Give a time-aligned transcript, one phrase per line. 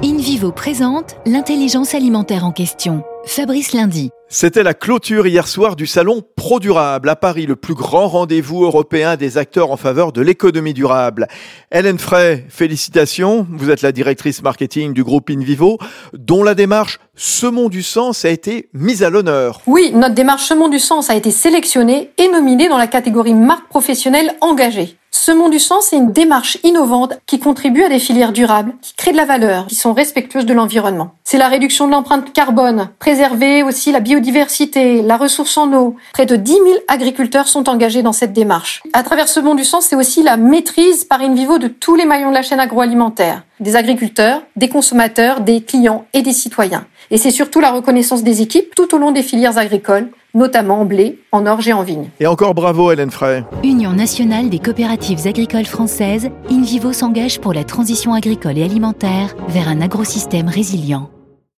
[0.00, 3.02] InVivo présente l'intelligence alimentaire en question.
[3.26, 4.12] Fabrice Lundi.
[4.30, 8.62] C'était la clôture hier soir du salon Pro Durable à Paris, le plus grand rendez-vous
[8.62, 11.28] européen des acteurs en faveur de l'économie durable.
[11.72, 13.46] Hélène Frey, félicitations.
[13.50, 15.78] Vous êtes la directrice marketing du groupe InVivo,
[16.12, 19.62] dont la démarche Semons du Sens a été mise à l'honneur.
[19.66, 23.68] Oui, notre démarche Semons du Sens a été sélectionnée et nominée dans la catégorie marque
[23.68, 24.98] professionnelle engagée.
[25.10, 29.12] Semons du Sens est une démarche innovante qui contribue à des filières durables, qui créent
[29.12, 31.14] de la valeur, qui sont respectueuses de l'environnement.
[31.24, 34.17] C'est la réduction de l'empreinte carbone, préserver aussi la biodiversité,
[35.04, 35.96] la ressource en eau.
[36.12, 38.82] Près de 10 000 agriculteurs sont engagés dans cette démarche.
[38.92, 42.30] À travers Semons du Sens, c'est aussi la maîtrise par InVivo de tous les maillons
[42.30, 46.86] de la chaîne agroalimentaire, des agriculteurs, des consommateurs, des clients et des citoyens.
[47.10, 50.84] Et c'est surtout la reconnaissance des équipes tout au long des filières agricoles, notamment en
[50.84, 52.10] blé, en orge et en vigne.
[52.20, 53.44] Et encore bravo Hélène Frey.
[53.64, 59.68] Union nationale des coopératives agricoles françaises, InVivo s'engage pour la transition agricole et alimentaire vers
[59.68, 61.10] un agrosystème résilient.